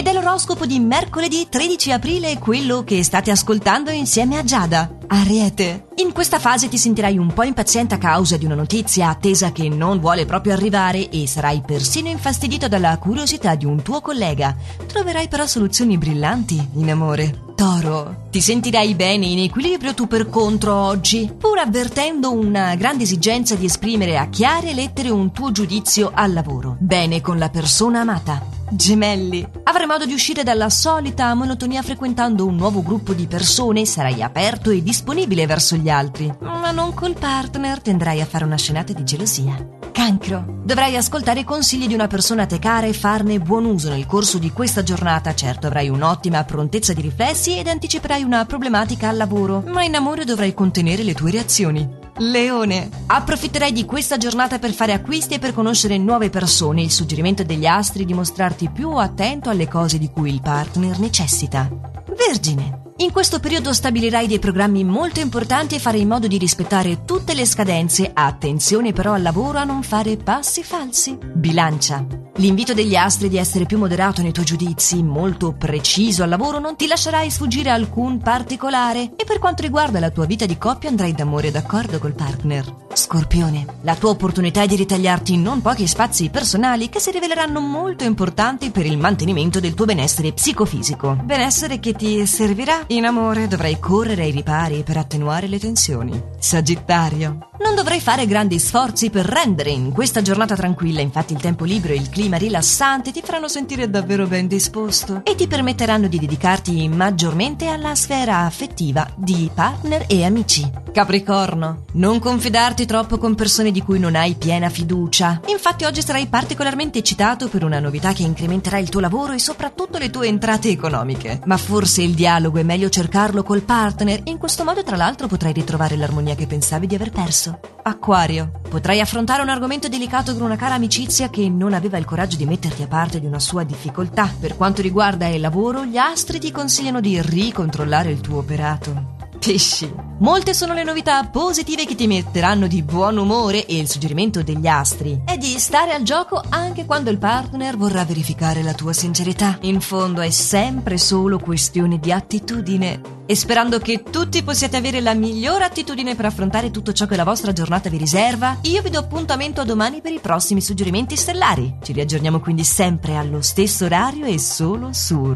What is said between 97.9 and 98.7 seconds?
fare grandi